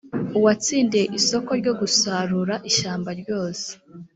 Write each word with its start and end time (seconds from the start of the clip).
uwatsindiye 0.37 1.05
isoko 1.19 1.49
ryo 1.59 1.73
gusarura 1.81 2.53
ishyamba 2.69 3.09
ryose 3.21 3.67